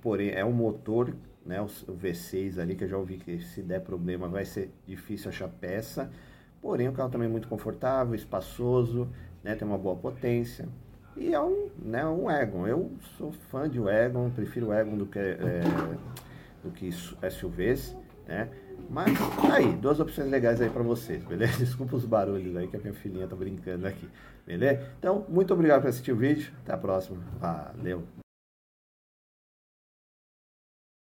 porém, 0.02 0.30
é 0.30 0.44
o 0.44 0.52
motor, 0.52 1.14
né, 1.44 1.60
o 1.60 1.66
V6 1.66 2.58
ali, 2.58 2.74
que 2.74 2.84
eu 2.84 2.88
já 2.88 2.96
ouvi 2.96 3.18
que 3.18 3.38
se 3.40 3.62
der 3.62 3.80
problema 3.80 4.28
vai 4.28 4.44
ser 4.44 4.70
difícil 4.86 5.28
achar 5.28 5.48
peça, 5.48 6.10
porém 6.60 6.88
o 6.88 6.92
carro 6.92 7.10
também 7.10 7.28
é 7.28 7.30
muito 7.30 7.48
confortável, 7.48 8.14
espaçoso, 8.14 9.08
né, 9.44 9.54
tem 9.54 9.68
uma 9.68 9.78
boa 9.78 9.94
potência. 9.94 10.66
E 11.16 11.32
é 11.32 11.40
um, 11.40 11.68
né, 11.78 12.04
um 12.06 12.28
Egon. 12.28 12.66
Eu 12.66 12.90
sou 13.16 13.30
fã 13.50 13.68
de 13.68 13.78
Egon, 13.78 14.30
prefiro 14.30 14.72
Egon 14.72 14.96
do 14.96 15.06
que, 15.06 15.18
é, 15.18 15.62
do 16.64 16.70
que 16.70 16.90
SUVs, 16.90 17.96
né? 18.26 18.48
Mas 18.90 19.16
tá 19.18 19.54
aí, 19.54 19.72
duas 19.76 20.00
opções 20.00 20.28
legais 20.28 20.60
aí 20.60 20.68
para 20.68 20.82
vocês, 20.82 21.22
beleza? 21.24 21.58
Desculpa 21.64 21.94
os 21.94 22.04
barulhos 22.04 22.56
aí 22.56 22.66
que 22.66 22.76
a 22.76 22.80
minha 22.80 22.94
filhinha 22.94 23.28
tá 23.28 23.36
brincando 23.36 23.86
aqui, 23.86 24.08
beleza? 24.46 24.82
Então, 24.98 25.24
muito 25.28 25.54
obrigado 25.54 25.82
por 25.82 25.88
assistir 25.88 26.12
o 26.12 26.16
vídeo. 26.16 26.52
Até 26.62 26.72
a 26.72 26.78
próxima. 26.78 27.18
Valeu! 27.38 28.23